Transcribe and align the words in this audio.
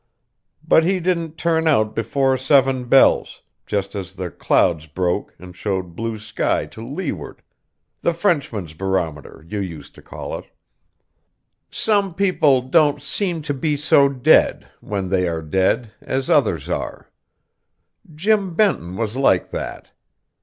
But 0.67 0.83
he 0.83 0.99
didn't 0.99 1.37
turn 1.37 1.67
out 1.67 1.93
before 1.93 2.35
seven 2.35 2.85
bells, 2.85 3.43
just 3.67 3.93
as 3.93 4.13
the 4.13 4.31
clouds 4.31 4.87
broke 4.87 5.35
and 5.37 5.55
showed 5.55 5.95
blue 5.95 6.17
sky 6.17 6.65
to 6.73 6.83
leeward 6.83 7.43
"the 8.01 8.11
Frenchman's 8.11 8.73
barometer," 8.73 9.45
you 9.47 9.59
used 9.59 9.93
to 9.93 10.01
call 10.01 10.39
it. 10.39 10.45
Some 11.69 12.15
people 12.15 12.63
don't 12.63 12.99
seem 12.99 13.43
to 13.43 13.53
be 13.53 13.77
so 13.77 14.09
dead, 14.09 14.67
when 14.79 15.07
they 15.09 15.27
are 15.27 15.43
dead, 15.43 15.91
as 16.01 16.31
others 16.31 16.67
are. 16.67 17.11
Jim 18.15 18.55
Benton 18.55 18.97
was 18.97 19.15
like 19.15 19.51
that. 19.51 19.91